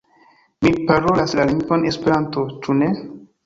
[0.67, 2.93] Mi parolas la lingvon Esperanto, ĉu ne?